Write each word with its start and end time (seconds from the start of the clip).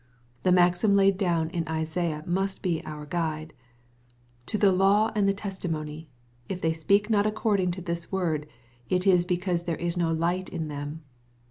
The 0.41 0.51
maxim 0.51 0.95
laid 0.95 1.15
down 1.19 1.51
in 1.51 1.67
Isaiah 1.67 2.23
must 2.25 2.63
be 2.63 2.83
our 2.87 3.05
guide:(" 3.05 3.53
To 4.47 4.57
the 4.57 4.71
law 4.71 5.11
and 5.13 5.27
the 5.29 5.31
testimony: 5.35 6.09
if 6.49 6.59
they 6.59 6.73
speak 6.73 7.07
not 7.11 7.27
ac 7.27 7.35
cording 7.35 7.69
to 7.69 7.83
this 7.83 8.11
word, 8.11 8.47
it 8.89 9.05
is 9.05 9.25
because 9.25 9.65
there 9.65 9.75
is 9.75 9.97
no 9.97 10.11
light 10.11 10.49
in 10.49 10.69
them.'' 10.69 11.03